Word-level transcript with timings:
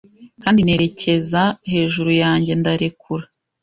kandi 0.43 0.59
nerekeza 0.65 1.41
hejuru 1.71 2.09
yanjye 2.23 2.51
ndarekura 2.59 3.25